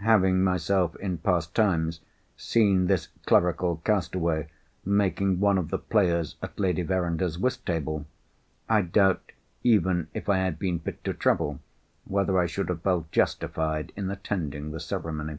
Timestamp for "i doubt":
8.68-9.30